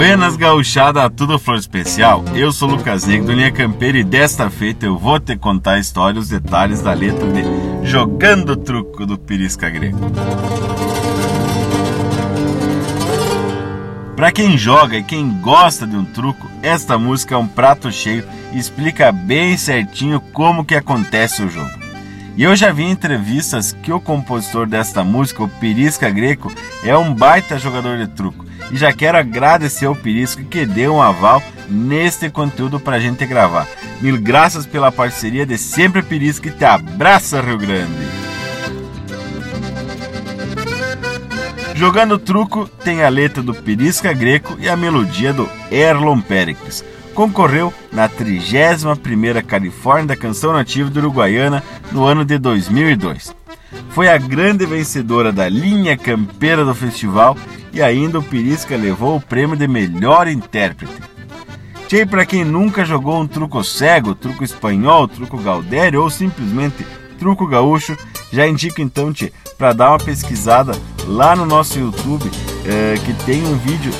Buenas 0.00 0.34
gauchada, 0.34 1.10
tudo 1.10 1.38
flor 1.38 1.58
especial? 1.58 2.24
Eu 2.34 2.50
sou 2.52 2.70
Lucas 2.70 3.04
Negro 3.04 3.26
do 3.26 3.32
Linha 3.34 3.52
Campeira 3.52 3.98
e 3.98 4.02
desta 4.02 4.48
feita 4.48 4.86
eu 4.86 4.96
vou 4.96 5.20
te 5.20 5.36
contar 5.36 5.72
a 5.72 5.78
história 5.78 6.18
os 6.18 6.30
detalhes 6.30 6.80
da 6.80 6.94
letra 6.94 7.26
de 7.30 7.86
Jogando 7.86 8.56
Truco 8.56 9.04
do 9.04 9.18
Pirisca 9.18 9.68
Grego. 9.68 9.98
Para 14.16 14.32
quem 14.32 14.56
joga 14.56 14.96
e 14.96 15.04
quem 15.04 15.38
gosta 15.38 15.86
de 15.86 15.94
um 15.94 16.06
truco, 16.06 16.50
esta 16.62 16.96
música 16.96 17.34
é 17.34 17.38
um 17.38 17.46
prato 17.46 17.92
cheio 17.92 18.24
e 18.54 18.58
explica 18.58 19.12
bem 19.12 19.54
certinho 19.58 20.18
como 20.32 20.64
que 20.64 20.76
acontece 20.76 21.42
o 21.42 21.50
jogo. 21.50 21.78
E 22.38 22.42
eu 22.42 22.56
já 22.56 22.72
vi 22.72 22.84
em 22.84 22.90
entrevistas 22.92 23.76
que 23.82 23.92
o 23.92 24.00
compositor 24.00 24.66
desta 24.66 25.04
música, 25.04 25.42
o 25.42 25.48
Pirisca 25.48 26.08
Greco, 26.08 26.50
é 26.82 26.96
um 26.96 27.12
baita 27.12 27.58
jogador 27.58 27.98
de 27.98 28.08
truco. 28.08 28.48
E 28.70 28.76
já 28.76 28.92
quero 28.92 29.18
agradecer 29.18 29.86
ao 29.86 29.96
Pirisca 29.96 30.42
que 30.42 30.64
deu 30.64 30.94
um 30.94 31.02
aval 31.02 31.42
neste 31.68 32.30
conteúdo 32.30 32.78
para 32.78 32.96
a 32.96 33.00
gente 33.00 33.24
gravar. 33.26 33.66
Mil 34.00 34.20
graças 34.20 34.66
pela 34.66 34.92
parceria 34.92 35.44
de 35.44 35.58
sempre 35.58 36.02
Pirisca 36.02 36.48
e 36.48 36.52
te 36.52 36.64
abraça, 36.64 37.40
Rio 37.40 37.58
Grande! 37.58 38.20
Jogando 41.74 42.18
truco 42.18 42.68
tem 42.84 43.02
a 43.02 43.08
letra 43.08 43.42
do 43.42 43.54
Pirisca 43.54 44.12
Greco 44.12 44.56
e 44.60 44.68
a 44.68 44.76
melodia 44.76 45.32
do 45.32 45.48
Erlon 45.70 46.20
Pericles 46.20 46.84
concorreu 47.14 47.72
na 47.92 48.08
31ª 48.08 49.44
Califórnia 49.44 50.08
da 50.08 50.16
Canção 50.16 50.52
Nativa 50.52 50.88
do 50.88 51.00
Uruguaiana 51.00 51.62
no 51.92 52.04
ano 52.04 52.24
de 52.24 52.38
2002. 52.38 53.39
Foi 53.90 54.08
a 54.08 54.18
grande 54.18 54.66
vencedora 54.66 55.32
da 55.32 55.48
linha 55.48 55.96
campeira 55.96 56.64
do 56.64 56.74
festival 56.74 57.36
e 57.72 57.82
ainda 57.82 58.18
o 58.18 58.22
Pirisca 58.22 58.76
levou 58.76 59.16
o 59.16 59.20
prêmio 59.20 59.56
de 59.56 59.66
melhor 59.66 60.28
intérprete. 60.28 60.92
Tchê, 61.88 62.06
para 62.06 62.24
quem 62.24 62.44
nunca 62.44 62.84
jogou 62.84 63.20
um 63.20 63.26
truco 63.26 63.64
cego, 63.64 64.14
truco 64.14 64.44
espanhol, 64.44 65.08
truco 65.08 65.36
gaudério 65.38 66.02
ou 66.02 66.08
simplesmente 66.08 66.86
truco 67.18 67.46
gaúcho, 67.46 67.96
já 68.32 68.46
indico 68.46 68.80
então, 68.80 69.12
Tchê, 69.12 69.32
para 69.58 69.72
dar 69.72 69.90
uma 69.90 69.98
pesquisada 69.98 70.72
lá 71.06 71.34
no 71.34 71.44
nosso 71.44 71.78
YouTube, 71.78 72.30
é, 72.64 72.94
que 73.04 73.12
tem 73.24 73.44
um 73.44 73.56
vídeo 73.58 73.92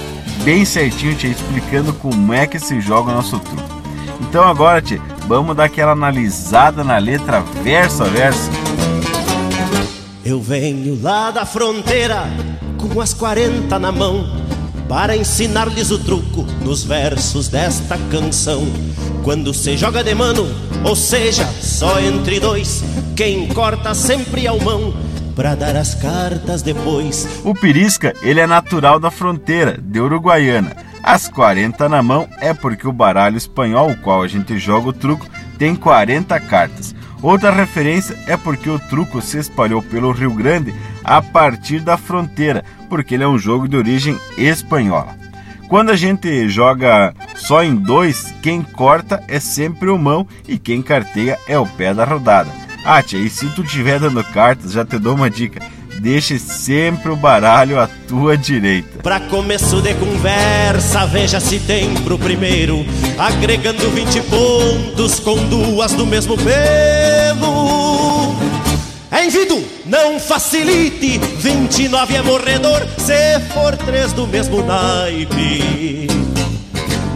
bem 0.44 0.64
certinho, 0.64 1.14
te 1.14 1.26
explicando 1.26 1.92
como 1.92 2.32
é 2.32 2.46
que 2.46 2.58
se 2.58 2.80
joga 2.80 3.10
o 3.10 3.14
nosso 3.14 3.38
truco. 3.38 3.80
Então 4.20 4.44
agora, 4.44 4.80
tia, 4.80 5.00
vamos 5.26 5.56
dar 5.56 5.64
aquela 5.64 5.92
analisada 5.92 6.84
na 6.84 6.98
letra 6.98 7.40
verso 7.62 8.04
a 8.04 8.06
verso. 8.06 8.50
Eu 10.30 10.40
venho 10.40 10.96
lá 11.02 11.32
da 11.32 11.44
fronteira 11.44 12.22
com 12.78 13.00
as 13.00 13.12
40 13.12 13.76
na 13.80 13.90
mão 13.90 14.24
para 14.88 15.16
ensinar-lhes 15.16 15.90
o 15.90 15.98
truco 15.98 16.42
nos 16.62 16.84
versos 16.84 17.48
desta 17.48 17.98
canção. 18.12 18.64
Quando 19.24 19.52
se 19.52 19.76
joga 19.76 20.04
de 20.04 20.14
mano, 20.14 20.46
ou 20.84 20.94
seja, 20.94 21.44
só 21.60 21.98
entre 21.98 22.38
dois, 22.38 22.80
quem 23.16 23.48
corta 23.48 23.92
sempre 23.92 24.46
é 24.46 24.52
o 24.52 24.62
mão 24.62 24.94
para 25.34 25.56
dar 25.56 25.74
as 25.74 25.96
cartas 25.96 26.62
depois. 26.62 27.26
O 27.44 27.52
Pirisca, 27.52 28.14
ele 28.22 28.38
é 28.38 28.46
natural 28.46 29.00
da 29.00 29.10
fronteira, 29.10 29.80
de 29.82 29.98
Uruguaiana. 29.98 30.76
As 31.02 31.28
40 31.28 31.88
na 31.88 32.04
mão 32.04 32.28
é 32.40 32.54
porque 32.54 32.86
o 32.86 32.92
baralho 32.92 33.36
espanhol, 33.36 33.90
o 33.90 33.96
qual 33.96 34.22
a 34.22 34.28
gente 34.28 34.56
joga 34.60 34.90
o 34.90 34.92
truco, 34.92 35.26
tem 35.58 35.74
40 35.74 36.38
cartas. 36.38 36.94
Outra 37.22 37.50
referência 37.50 38.16
é 38.26 38.36
porque 38.36 38.70
o 38.70 38.78
truco 38.78 39.20
se 39.20 39.38
espalhou 39.38 39.82
pelo 39.82 40.10
Rio 40.10 40.32
Grande 40.32 40.74
a 41.04 41.20
partir 41.20 41.80
da 41.80 41.96
fronteira, 41.96 42.64
porque 42.88 43.14
ele 43.14 43.24
é 43.24 43.28
um 43.28 43.38
jogo 43.38 43.68
de 43.68 43.76
origem 43.76 44.18
espanhola. 44.38 45.18
Quando 45.68 45.90
a 45.90 45.96
gente 45.96 46.48
joga 46.48 47.14
só 47.36 47.62
em 47.62 47.76
dois, 47.76 48.34
quem 48.42 48.62
corta 48.62 49.22
é 49.28 49.38
sempre 49.38 49.88
o 49.88 49.98
mão 49.98 50.26
e 50.48 50.58
quem 50.58 50.82
carteia 50.82 51.38
é 51.46 51.56
o 51.58 51.66
pé 51.66 51.94
da 51.94 52.04
rodada. 52.04 52.50
Ah, 52.84 53.02
tia, 53.02 53.20
e 53.20 53.28
se 53.28 53.46
tu 53.50 53.62
estiver 53.62 54.00
dando 54.00 54.24
cartas, 54.24 54.72
já 54.72 54.84
te 54.84 54.98
dou 54.98 55.14
uma 55.14 55.30
dica. 55.30 55.60
Deixe 56.00 56.38
sempre 56.38 57.12
o 57.12 57.16
baralho 57.16 57.78
à 57.78 57.86
tua 58.08 58.36
direita. 58.36 59.02
Pra 59.02 59.20
começo 59.20 59.82
de 59.82 59.92
conversa, 59.94 61.06
veja 61.06 61.38
se 61.38 61.60
tem 61.60 61.94
pro 62.02 62.18
primeiro. 62.18 62.84
Agregando 63.18 63.90
20 63.90 64.20
pontos 64.22 65.20
com 65.20 65.36
duas 65.46 65.92
do 65.92 66.06
mesmo 66.06 66.36
pelo. 66.38 66.99
Envido, 69.22 69.62
não 69.86 70.18
facilite. 70.18 71.18
29 71.18 72.16
é 72.16 72.22
morredor, 72.22 72.80
se 72.98 73.38
for 73.52 73.76
três 73.76 74.12
do 74.12 74.26
mesmo 74.26 74.62
naipe. 74.62 76.08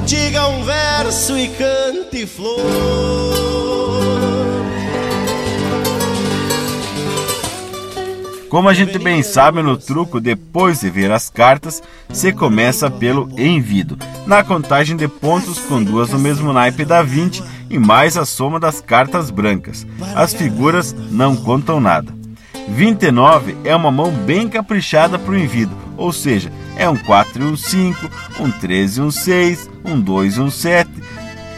Diga 0.06 0.48
um 0.48 0.62
verso 0.62 1.38
e 1.38 1.48
cante 1.48 2.26
flor. 2.26 3.64
Como 8.54 8.69
a 8.69 8.74
gente 8.74 8.98
bem 9.00 9.20
sabe 9.22 9.62
no 9.62 9.76
truco, 9.76 10.20
depois 10.20 10.80
de 10.80 10.88
ver 10.88 11.10
as 11.10 11.28
cartas, 11.28 11.82
se 12.12 12.32
começa 12.32 12.88
pelo 12.88 13.28
envido, 13.36 13.98
na 14.26 14.44
contagem 14.44 14.97
de 14.97 15.08
pontos 15.08 15.58
com 15.58 15.82
duas 15.82 16.10
no 16.10 16.20
mesmo 16.20 16.53
naipe 16.53 16.84
dá 16.84 17.03
20 17.03 17.42
e 17.69 17.78
mais 17.78 18.16
a 18.16 18.25
soma 18.25 18.60
das 18.60 18.80
cartas 18.80 19.30
brancas. 19.30 19.86
As 20.14 20.32
figuras 20.32 20.94
não 21.10 21.36
contam 21.36 21.80
nada. 21.80 22.12
29 22.69 23.56
é 23.64 23.75
uma 23.75 23.91
mão 23.91 24.10
bem 24.10 24.48
caprichada 24.48 25.19
para 25.19 25.32
o 25.32 25.38
envido, 25.38 25.76
ou 25.97 26.12
seja, 26.12 26.50
é 26.76 26.88
um 26.88 26.97
4 26.97 27.42
e 27.42 27.47
um 27.47 27.56
5, 27.56 28.10
um 28.41 28.50
13 28.50 29.00
e 29.00 29.03
um 29.03 29.10
6, 29.10 29.70
um 29.84 30.00
2 30.00 30.36
e 30.36 30.41
um 30.41 30.50
7. 30.50 30.91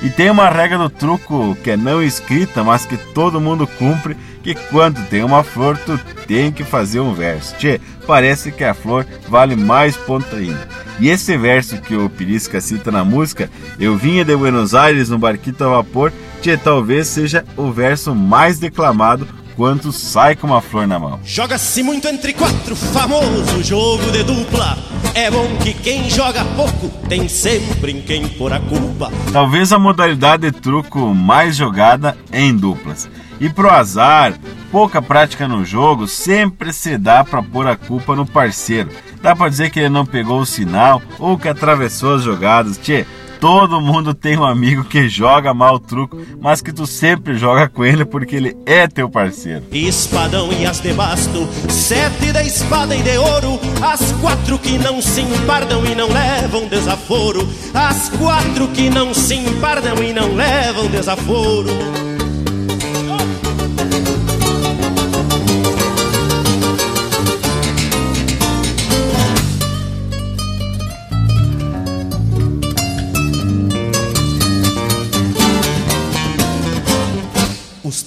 E 0.03 0.11
tem 0.11 0.31
uma 0.31 0.49
regra 0.49 0.77
do 0.79 0.91
truco 0.91 1.57
que 1.63 1.71
é 1.71 1.77
não 1.77 2.03
escrita, 2.03 2.63
mas 2.63 2.85
que 2.85 2.97
todo 2.97 3.41
mundo 3.41 3.67
cumpre, 3.67 4.17
que 4.43 4.55
quando 4.55 5.05
tem 5.09 5.25
uma 5.25 5.43
flor, 5.43 5.79
tu 5.79 5.99
tem 6.27 6.53
que 6.53 6.65
fazer 6.65 7.01
um 7.01 7.15
verso. 7.15 7.57
Tchê, 7.57 7.81
parece 8.07 8.53
que 8.53 8.63
a 8.63 8.75
flor 8.75 9.07
vale 9.29 9.57
mais 9.57 9.97
ponto 9.97 10.37
ainda. 10.37 10.69
E 10.99 11.09
esse 11.09 11.37
verso 11.37 11.77
que 11.79 11.95
o 11.95 12.09
Pirisca 12.09 12.61
cita 12.61 12.91
na 12.91 13.05
música, 13.05 13.51
eu 13.79 13.97
vinha 13.97 14.25
de 14.25 14.35
Buenos 14.35 14.75
Aires 14.75 15.11
no 15.11 15.19
barquito 15.19 15.65
a 15.65 15.69
vapor, 15.69 16.13
tchê, 16.41 16.57
talvez 16.57 17.07
seja 17.07 17.45
o 17.57 17.71
verso 17.71 18.15
mais 18.15 18.59
declamado 18.59 19.29
quanto 19.57 19.91
sai 19.91 20.37
com 20.37 20.47
uma 20.47 20.61
flor 20.61 20.87
na 20.87 20.99
mão. 20.99 21.19
Joga-se 21.25 21.83
muito 21.83 22.07
entre 22.09 22.33
quatro, 22.33 22.77
famoso 22.77 23.63
jogo 23.63 24.11
de 24.11 24.23
dupla. 24.23 24.79
É 25.15 25.31
bom 25.31 25.57
que 25.63 25.73
quem 25.73 26.09
joga 26.11 26.45
pouco 26.45 26.91
tem 27.09 27.27
sempre 27.27 27.93
em 27.93 28.03
quem 28.03 28.29
pôr 28.29 28.53
a 28.53 28.61
culpa. 28.61 29.11
Talvez 29.33 29.73
a 29.73 29.79
modalidade 29.79 30.51
de 30.51 30.53
truco 30.53 31.15
mais 31.15 31.57
jogada 31.57 32.17
é 32.31 32.43
em 32.43 32.55
duplas. 32.55 33.09
E 33.41 33.49
pro 33.49 33.71
azar, 33.71 34.35
pouca 34.71 35.03
prática 35.03 35.47
no 35.47 35.65
jogo, 35.65 36.07
sempre 36.07 36.73
se 36.73 36.97
dá 36.97 37.23
para 37.23 37.43
pôr 37.43 37.67
a 37.67 37.77
culpa 37.77 38.17
no 38.17 38.27
parceiro. 38.27 38.91
Dá 39.21 39.35
para 39.37 39.51
dizer 39.51 39.71
que 39.71 39.81
ele 39.81 39.89
não 39.89 40.07
pegou 40.07 40.41
o 40.41 40.47
sinal 40.47 41.03
ou 41.19 41.39
que 41.39 41.49
atravessou 41.49 42.15
as 42.15 42.23
jogadas. 42.23 42.79
Tchê, 42.79 43.05
todo 43.41 43.81
mundo 43.81 44.15
tem 44.15 44.39
um 44.39 44.45
amigo 44.45 44.85
que 44.85 45.09
joga 45.09 45.53
mal 45.53 45.79
truco, 45.79 46.19
mas 46.41 46.63
que 46.63 46.73
tu 46.73 46.87
sempre 46.87 47.37
joga 47.37 47.69
com 47.69 47.85
ele 47.85 48.05
porque 48.05 48.37
ele 48.37 48.57
é 48.65 48.87
teu 48.87 49.09
parceiro. 49.11 49.65
Espadão 49.71 50.51
e 50.53 50.65
as 50.65 50.81
de 50.81 50.93
basto, 50.93 51.47
sete 51.69 52.33
da 52.33 52.43
espada 52.43 52.97
e 52.97 53.03
de 53.03 53.19
ouro, 53.19 53.61
as 53.83 54.13
quatro 54.13 54.59
que 54.59 54.79
não 54.79 55.03
se 55.03 55.21
empardam 55.21 55.85
e 55.85 55.95
não 55.95 56.09
levam 56.09 56.69
desaforo, 56.69 57.47
as 57.75 58.09
quatro 58.11 58.69
que 58.69 58.89
não 58.89 59.13
se 59.13 59.35
empardam 59.35 60.03
e 60.03 60.13
não 60.13 60.35
levam 60.35 60.87
desaforo. 60.87 62.06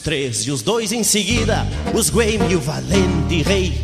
Três 0.09 0.47
e 0.47 0.51
os 0.51 0.63
dois 0.63 0.91
em 0.91 1.03
seguida, 1.03 1.67
os 1.93 2.09
Gueme 2.09 2.49
e 2.49 2.55
o 2.55 2.59
valente 2.59 3.43
rei. 3.43 3.79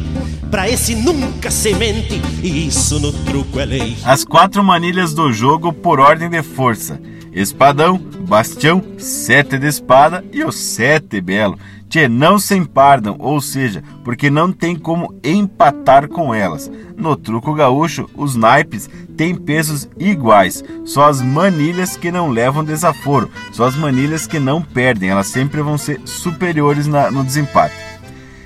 Pra 0.50 0.68
esse 0.68 0.95
nunca 0.95 1.51
semente, 1.51 2.19
e 2.42 2.66
isso 2.66 3.00
no 3.00 3.13
truco 3.13 3.60
é 3.60 3.66
lei. 3.66 3.95
As 4.04 4.25
quatro 4.25 4.63
manilhas 4.63 5.13
do 5.13 5.31
jogo 5.31 5.72
por 5.72 6.00
ordem 6.00 6.27
de 6.27 6.42
força: 6.42 7.00
espadão, 7.31 8.00
bastião, 8.27 8.83
sete 8.98 9.60
de 9.60 9.68
espada 9.68 10.25
e 10.33 10.44
o 10.44 10.51
sete 10.51 11.22
belo. 11.22 11.60
Tchê, 11.95 12.09
não 12.09 12.38
se 12.38 12.53
empardam, 12.53 13.15
ou 13.19 13.39
seja, 13.39 13.81
porque 14.03 14.30
não 14.30 14.51
tem 14.51 14.75
como 14.75 15.15
empatar 15.24 16.09
com 16.09 16.36
elas. 16.36 16.69
No 16.97 17.15
truco 17.15 17.53
gaúcho, 17.53 18.09
os 18.13 18.36
naipes 18.36 18.89
têm 19.15 19.33
pesos 19.33 19.88
iguais, 19.97 20.62
só 20.83 21.07
as 21.07 21.21
manilhas 21.21 21.95
que 21.95 22.12
não 22.12 22.30
levam 22.30 22.65
desaforo, 22.65 23.31
só 23.53 23.63
as 23.63 23.77
manilhas 23.77 24.27
que 24.27 24.39
não 24.39 24.62
perdem, 24.62 25.09
elas 25.09 25.27
sempre 25.27 25.62
vão 25.62 25.77
ser 25.77 26.01
superiores 26.03 26.86
na, 26.86 27.09
no 27.09 27.24
desempate. 27.24 27.74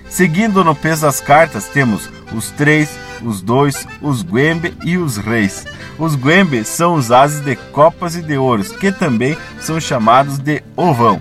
Seguindo 0.08 0.64
no 0.64 0.76
peso 0.76 1.02
das 1.02 1.20
cartas, 1.20 1.70
temos 1.70 2.08
os 2.32 2.52
3, 2.52 2.88
os 3.24 3.42
dois, 3.42 3.88
os 4.00 4.22
guembe 4.22 4.78
e 4.86 4.96
os 4.96 5.18
reis. 5.18 5.66
Os 5.98 6.14
guembe 6.14 6.64
são 6.64 6.94
os 6.94 7.12
ases 7.12 7.42
de 7.44 7.56
copas 7.56 8.16
e 8.16 8.22
de 8.22 8.38
ouros, 8.38 8.72
que 8.72 8.92
também 8.92 9.36
são 9.60 9.80
chamados 9.80 10.38
de 10.38 10.62
ovão. 10.78 11.20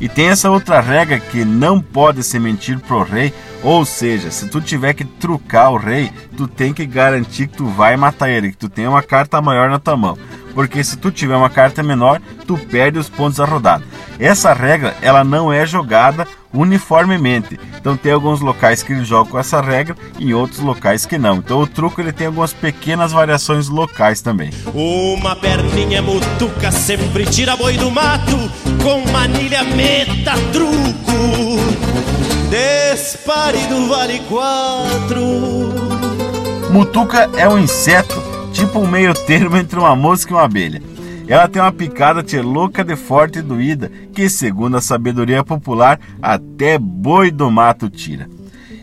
E 0.00 0.08
tem 0.08 0.28
essa 0.28 0.50
outra 0.50 0.80
regra 0.80 1.18
que 1.18 1.44
não 1.44 1.80
pode 1.80 2.22
se 2.22 2.38
mentir 2.38 2.78
pro 2.78 3.02
rei, 3.02 3.32
ou 3.62 3.84
seja, 3.84 4.30
se 4.30 4.48
tu 4.48 4.60
tiver 4.60 4.94
que 4.94 5.04
trucar 5.04 5.72
o 5.72 5.76
rei, 5.76 6.12
tu 6.36 6.46
tem 6.46 6.72
que 6.72 6.86
garantir 6.86 7.48
que 7.48 7.56
tu 7.56 7.66
vai 7.66 7.96
matar 7.96 8.30
ele, 8.30 8.50
que 8.50 8.56
tu 8.56 8.68
tem 8.68 8.86
uma 8.86 9.02
carta 9.02 9.42
maior 9.42 9.68
na 9.68 9.78
tua 9.78 9.96
mão. 9.96 10.16
Porque 10.54 10.82
se 10.84 10.96
tu 10.96 11.10
tiver 11.10 11.36
uma 11.36 11.50
carta 11.50 11.82
menor, 11.82 12.20
tu 12.46 12.56
perde 12.56 12.98
os 12.98 13.08
pontos 13.08 13.38
da 13.38 13.44
rodada. 13.44 13.84
Essa 14.18 14.52
regra, 14.52 14.96
ela 15.02 15.24
não 15.24 15.52
é 15.52 15.66
jogada 15.66 16.26
uniformemente. 16.52 17.58
Então 17.76 17.96
tem 17.96 18.12
alguns 18.12 18.40
locais 18.40 18.82
que 18.82 18.92
eles 18.92 19.06
jogam 19.06 19.32
com 19.32 19.38
essa 19.38 19.60
regra 19.60 19.96
e 20.18 20.32
outros 20.34 20.60
locais 20.60 21.06
que 21.06 21.18
não. 21.18 21.36
Então 21.36 21.60
o 21.60 21.66
truco 21.66 22.00
ele 22.00 22.12
tem 22.12 22.26
algumas 22.26 22.52
pequenas 22.52 23.12
variações 23.12 23.68
locais 23.68 24.20
também. 24.20 24.50
Uma 24.74 25.36
perninha 25.36 26.02
mutuca 26.02 26.70
sempre 26.70 27.24
tira 27.26 27.56
boi 27.56 27.76
do 27.76 27.90
mato, 27.90 28.36
com 28.82 29.10
manilha 29.10 29.64
meta 29.64 30.32
truco. 30.52 31.58
Despare 32.50 33.66
do 33.66 33.88
vale 33.88 34.20
quatro. 34.20 35.18
Mutuca 36.70 37.30
é 37.36 37.48
um 37.48 37.58
inseto, 37.58 38.14
tipo 38.52 38.78
um 38.78 38.86
meio 38.86 39.14
termo 39.14 39.56
entre 39.56 39.78
uma 39.78 39.96
mosca 39.96 40.32
e 40.32 40.34
uma 40.34 40.44
abelha. 40.44 40.82
Ela 41.28 41.46
tem 41.46 41.60
uma 41.60 41.70
picada 41.70 42.22
tchê 42.22 42.40
louca 42.40 42.82
de 42.82 42.96
forte 42.96 43.40
e 43.40 43.42
doída, 43.42 43.92
que 44.14 44.30
segundo 44.30 44.78
a 44.78 44.80
sabedoria 44.80 45.44
popular, 45.44 46.00
até 46.22 46.78
boi 46.78 47.30
do 47.30 47.50
mato 47.50 47.90
tira. 47.90 48.26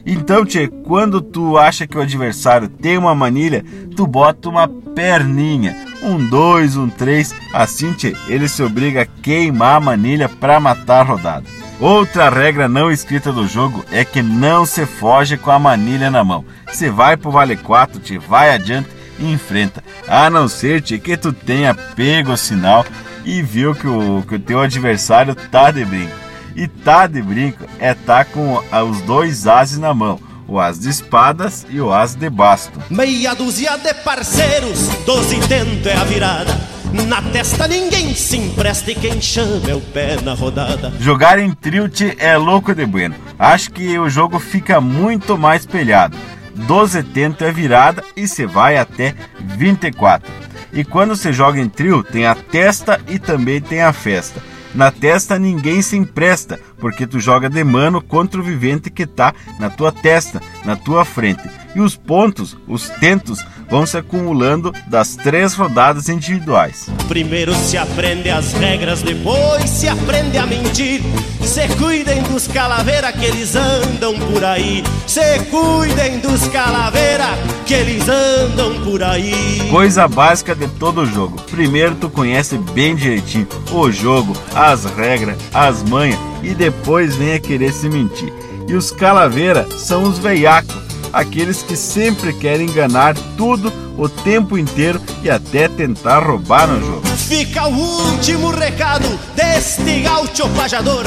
Então, 0.06 0.46
tchê, 0.46 0.68
quando 0.68 1.20
tu 1.20 1.58
acha 1.58 1.88
que 1.88 1.98
o 1.98 2.02
adversário 2.02 2.68
tem 2.68 2.96
uma 2.98 3.16
manilha, 3.16 3.66
tu 3.96 4.06
bota 4.06 4.48
uma 4.48 4.68
perninha, 4.68 5.76
um 6.04 6.24
dois, 6.30 6.78
um 6.78 6.88
três, 6.88 7.34
assim, 7.52 7.92
tchê, 7.94 8.16
ele 8.28 8.48
se 8.48 8.62
obriga 8.62 9.02
a 9.02 9.06
queimar 9.06 9.78
a 9.78 9.80
manilha 9.80 10.30
para 10.30 10.60
matar 10.60 11.00
a 11.00 11.04
rodada. 11.04 11.46
Outra 11.80 12.30
regra 12.30 12.70
não 12.70 12.92
escrita 12.92 13.34
do 13.34 13.48
jogo 13.48 13.84
é 13.92 14.06
que 14.06 14.22
não 14.22 14.66
se 14.66 14.86
foge 14.86 15.36
com 15.36 15.50
a 15.50 15.60
manilha 15.60 16.12
na 16.12 16.24
mão. 16.24 16.46
Se 16.72 16.90
vai 16.90 17.18
pro 17.18 17.32
vale 17.32 17.58
4, 17.58 18.00
te 18.00 18.18
vai 18.18 18.54
adiante 18.54 18.95
enfrenta. 19.20 19.84
A 20.08 20.30
não 20.30 20.48
ser 20.48 20.82
te, 20.82 21.00
que 21.00 21.18
tu 21.18 21.32
tenha 21.32 21.74
pego 21.74 22.34
o 22.34 22.38
sinal 22.38 22.86
e 23.24 23.42
viu 23.42 23.74
que 23.74 23.88
o, 23.88 24.24
que 24.28 24.36
o 24.36 24.40
teu 24.40 24.62
adversário 24.62 25.36
tá 25.36 25.72
de 25.72 25.84
brinco. 25.84 26.16
E 26.56 26.68
tá 26.68 27.06
de 27.08 27.22
brinco 27.22 27.66
é 27.80 27.94
tá 27.94 28.24
com 28.24 28.58
os 28.90 29.02
dois 29.02 29.48
ases 29.48 29.78
na 29.78 29.94
mão. 29.94 30.20
O 30.48 30.60
as 30.60 30.80
de 30.80 30.90
espadas 30.90 31.66
e 31.70 31.82
o 31.82 31.92
as 31.92 32.16
de 32.16 32.30
basto. 32.30 32.80
Meia 32.90 33.34
dúzia 33.34 33.78
de 33.78 33.94
parceiros, 33.96 34.88
doze 35.06 35.40
tento 35.48 35.90
é 35.90 35.96
a 35.96 36.04
virada. 36.04 36.76
Na 37.08 37.22
testa 37.22 37.68
ninguém 37.68 38.14
se 38.14 38.38
empresta 38.38 38.92
e 38.92 38.96
quem 38.96 39.20
chama 39.20 39.70
é 39.70 39.76
o 39.76 39.82
pé 39.82 40.22
na 40.22 40.34
rodada. 40.34 40.94
Jogar 41.00 41.40
em 41.40 41.52
tilt 41.52 42.02
é 42.20 42.38
louco 42.38 42.74
de 42.74 42.86
bueno. 42.86 43.16
Acho 43.38 43.72
que 43.72 43.98
o 44.00 44.08
jogo 44.08 44.40
fica 44.40 44.80
muito 44.80 45.38
mais 45.38 45.66
pelhado. 45.66 46.16
12 46.56 47.04
tento 47.04 47.44
é 47.44 47.52
virada 47.52 48.04
e 48.16 48.28
se 48.28 48.46
vai 48.46 48.78
até 48.78 49.14
24. 49.40 50.32
E 50.74 50.84
quando 50.84 51.16
você 51.16 51.32
joga 51.32 51.60
em 51.60 51.70
trio, 51.70 52.04
tem 52.04 52.26
a 52.26 52.36
testa 52.36 53.00
e 53.08 53.20
também 53.20 53.62
tem 53.62 53.82
a 53.82 53.94
festa. 53.94 54.42
Na 54.74 54.92
testa 54.92 55.40
ninguém 55.40 55.82
se 55.82 55.96
empresta, 55.96 56.60
porque 56.80 57.08
tu 57.08 57.20
joga 57.20 57.50
de 57.50 57.64
mano 57.64 58.02
contra 58.02 58.40
o 58.40 58.44
vivente 58.44 58.90
que 58.90 59.04
está 59.04 59.34
na 59.58 59.70
tua 59.70 59.92
testa, 59.92 60.42
na 60.66 60.76
tua 60.76 61.06
frente. 61.06 61.48
E 61.76 61.82
os 61.82 61.96
pontos, 61.98 62.56
os 62.68 62.88
tentos, 62.88 63.46
vão 63.70 63.86
se 63.86 63.98
acumulando 63.98 64.74
das 64.88 65.16
três 65.16 65.54
rodadas 65.54 66.08
individuais. 66.08 66.88
Primeiro 67.08 67.54
se 67.54 67.78
aprende 67.78 68.30
as 68.30 68.54
regras, 68.54 69.02
depois 69.02 69.70
se 69.70 69.88
aprende 69.88 70.38
a 70.38 70.46
mentir. 70.46 71.02
Se 71.42 71.68
cuidem 71.76 72.24
dos 72.24 72.48
calaveira 72.48 73.12
que 73.12 73.26
eles 73.26 73.56
andam 73.56 74.18
por 74.32 74.44
aí. 74.44 74.84
Se 75.06 75.40
cuidem 75.52 76.20
dos 76.20 76.48
calaveira 76.48 77.28
que 77.66 77.74
eles 77.74 78.08
andam 78.08 78.82
por 78.84 79.04
aí. 79.04 79.68
Coisa 79.70 80.08
básica 80.08 80.56
de 80.56 80.68
todo 80.68 81.06
jogo. 81.06 81.42
Primeiro 81.52 81.96
tu 81.96 82.10
conhece 82.10 82.58
bem 82.58 82.96
direitinho 82.96 83.48
o 83.72 83.92
jogo, 83.92 84.34
as 84.56 84.86
regras, 84.86 85.38
as 85.54 85.84
manhas 85.84 86.20
e 86.42 86.54
depois 86.54 87.16
vem 87.16 87.34
a 87.34 87.40
querer 87.40 87.74
se 87.74 87.90
mentir. 87.90 88.32
E 88.68 88.74
os 88.74 88.92
calaveira 88.92 89.68
são 89.78 90.04
os 90.04 90.18
veiacos 90.18 90.85
aqueles 91.16 91.64
que 91.64 91.78
sempre 91.78 92.34
querem 92.34 92.68
enganar 92.68 93.16
tudo 93.38 93.72
o 93.98 94.10
tempo 94.10 94.58
inteiro 94.58 95.02
e 95.24 95.30
até 95.30 95.70
tentar 95.70 96.20
roubar 96.20 96.68
no 96.68 96.86
jogo. 96.86 97.08
Fica 97.08 97.66
o 97.68 97.74
último 97.74 98.52
recado 98.52 99.08
deste 99.34 100.02
gaúcho 100.02 100.50
pajador. 100.50 101.06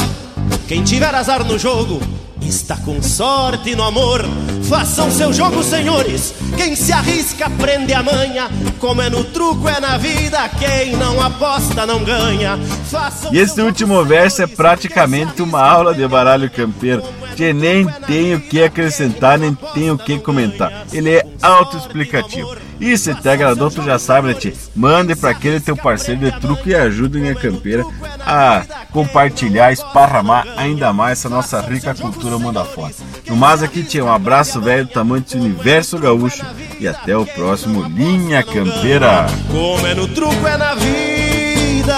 Quem 0.66 0.82
tiver 0.82 1.14
azar 1.14 1.44
no 1.44 1.58
jogo 1.58 2.00
está 2.40 2.76
com 2.78 3.02
sorte 3.02 3.76
no 3.76 3.82
amor. 3.84 4.24
Façam 4.66 5.10
seu 5.10 5.30
jogo, 5.32 5.62
senhores. 5.62 6.34
Quem 6.56 6.74
se 6.74 6.90
arrisca 6.90 7.46
aprende 7.46 7.92
a 7.92 8.02
manha. 8.02 8.48
Como 8.78 9.02
é 9.02 9.10
no 9.10 9.24
truco, 9.24 9.68
é 9.68 9.78
na 9.78 9.98
vida. 9.98 10.48
Quem 10.58 10.96
não 10.96 11.20
aposta 11.20 11.84
não 11.84 12.02
ganha. 12.02 12.58
Façam 12.90 13.32
e 13.34 13.38
esse 13.38 13.60
último 13.60 14.02
verso 14.04 14.42
é 14.42 14.46
praticamente 14.46 15.42
uma 15.42 15.62
aula 15.62 15.94
de 15.94 16.06
baralho 16.08 16.50
campeiro 16.50 17.02
que 17.38 17.52
nem 17.52 17.86
tem 17.86 18.34
o 18.34 18.40
que 18.40 18.60
acrescentar, 18.64 19.38
nem 19.38 19.54
tem 19.72 19.92
o 19.92 19.96
que 19.96 20.18
comentar. 20.18 20.84
Ele 20.92 21.10
é 21.10 21.24
autoexplicativo. 21.40 22.56
E 22.80 22.98
se 22.98 23.14
te 23.14 23.28
agradou, 23.28 23.70
tu 23.70 23.80
já 23.80 23.96
sabe, 23.96 24.26
né, 24.26 24.34
tia? 24.34 24.52
Mande 24.74 25.14
para 25.14 25.30
aquele 25.30 25.60
teu 25.60 25.76
parceiro 25.76 26.20
de 26.20 26.32
truque 26.40 26.70
e 26.70 26.74
ajude 26.74 27.24
a 27.28 27.36
campeira 27.36 27.84
a 28.26 28.64
compartilhar, 28.90 29.70
esparramar 29.70 30.48
ainda 30.56 30.92
mais 30.92 31.20
essa 31.20 31.28
nossa 31.28 31.60
rica 31.60 31.94
cultura 31.94 32.40
mundo 32.40 32.58
afora. 32.58 32.92
No 33.28 33.36
mais 33.36 33.62
aqui, 33.62 33.84
tia, 33.84 34.04
um 34.04 34.12
abraço 34.12 34.60
velho 34.60 34.86
do 34.86 34.90
tamanho 34.90 35.22
desse 35.22 35.36
universo 35.36 35.96
gaúcho 35.96 36.44
e 36.80 36.88
até 36.88 37.16
o 37.16 37.24
próximo 37.24 37.84
Linha 37.84 38.42
Campeira. 38.42 39.26
Como 39.48 39.86
é 39.86 39.94
no 39.94 40.08
truco, 40.08 40.44
é 40.44 40.56
na 40.56 40.74
vida. 40.74 41.94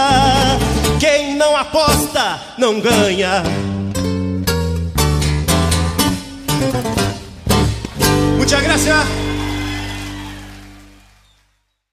Quem 0.98 1.34
não 1.34 1.56
aposta, 1.56 2.38
não 2.58 2.78
ganha. 2.78 3.42
Muchas 8.50 8.64
gracias. 8.64 9.29